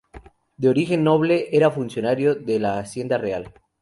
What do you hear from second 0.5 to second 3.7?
De origen noble, era funcionario de la Hacienda Real.